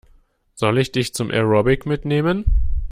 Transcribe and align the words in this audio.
Soll 0.55 0.79
ich 0.79 0.91
dich 0.91 1.13
zum 1.13 1.29
Aerobic 1.29 1.85
mitnehmen? 1.85 2.45